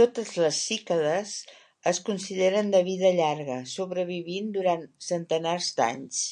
Totes 0.00 0.28
les 0.42 0.60
cícades 0.68 1.32
es 1.90 1.98
consideren 2.06 2.72
de 2.76 2.80
vida 2.88 3.10
llarga, 3.18 3.58
sobrevivint 3.74 4.50
durant 4.56 4.86
centenars 5.10 5.68
d'anys. 5.82 6.22